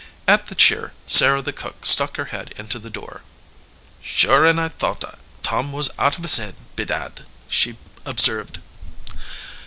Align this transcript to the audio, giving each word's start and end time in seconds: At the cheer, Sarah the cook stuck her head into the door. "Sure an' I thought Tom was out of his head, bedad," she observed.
At 0.27 0.47
the 0.47 0.55
cheer, 0.55 0.93
Sarah 1.05 1.43
the 1.43 1.53
cook 1.53 1.85
stuck 1.85 2.17
her 2.17 2.25
head 2.33 2.55
into 2.57 2.79
the 2.79 2.89
door. 2.89 3.21
"Sure 4.01 4.47
an' 4.47 4.57
I 4.57 4.67
thought 4.67 5.03
Tom 5.43 5.71
was 5.71 5.91
out 5.99 6.17
of 6.17 6.23
his 6.23 6.37
head, 6.37 6.55
bedad," 6.75 7.27
she 7.47 7.77
observed. 8.03 8.57